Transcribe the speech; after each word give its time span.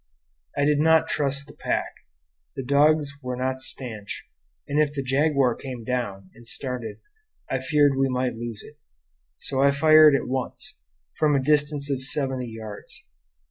I 0.57 0.65
did 0.65 0.79
not 0.79 1.07
trust 1.07 1.45
the 1.45 1.53
pack; 1.53 1.93
the 2.55 2.63
dogs 2.63 3.11
were 3.21 3.35
not 3.35 3.61
stanch, 3.61 4.27
and 4.67 4.81
if 4.81 4.95
the 4.95 5.03
jaguar 5.03 5.53
came 5.53 5.83
down 5.83 6.31
and 6.33 6.47
started 6.47 6.97
I 7.51 7.59
feared 7.59 7.95
we 7.95 8.09
might 8.09 8.33
lose 8.35 8.63
it. 8.63 8.79
So 9.37 9.61
I 9.61 9.69
fired 9.69 10.15
at 10.15 10.27
once, 10.27 10.75
from 11.19 11.35
a 11.35 11.39
distance 11.43 11.91
of 11.91 12.01
seventy 12.01 12.47
yards. 12.49 13.03